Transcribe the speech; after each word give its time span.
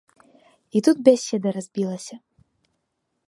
І 0.77 0.81
тут 0.87 0.97
бяседа 1.09 1.49
разбілася. 1.57 2.15